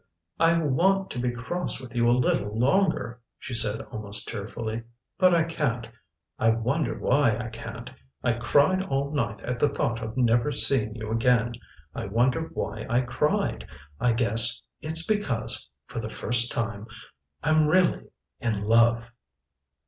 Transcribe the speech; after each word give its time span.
"I 0.39 0.57
wanted 0.57 1.11
to 1.11 1.19
be 1.19 1.29
cross 1.29 1.79
with 1.79 1.93
you 1.95 2.09
a 2.09 2.13
little 2.13 2.57
longer," 2.57 3.21
she 3.37 3.53
said 3.53 3.81
almost 3.91 4.27
tearfully. 4.27 4.81
"But 5.19 5.35
I 5.35 5.43
can't. 5.43 5.87
I 6.39 6.49
wonder 6.49 6.97
why 6.97 7.37
I 7.37 7.49
can't. 7.49 7.91
I 8.23 8.33
cried 8.33 8.81
all 8.81 9.11
night 9.11 9.41
at 9.41 9.59
the 9.59 9.69
thought 9.69 10.01
of 10.01 10.17
never 10.17 10.51
seeing 10.51 10.95
you 10.95 11.11
again. 11.11 11.53
I 11.93 12.07
wonder 12.07 12.49
why 12.51 12.87
I 12.89 13.01
cried. 13.01 13.67
I 13.99 14.13
guess 14.13 14.63
it's 14.81 15.05
because 15.05 15.69
for 15.85 15.99
the 15.99 16.09
first 16.09 16.51
time 16.51 16.87
I'm 17.43 17.67
really 17.67 18.07
in 18.39 18.63
love." 18.63 19.03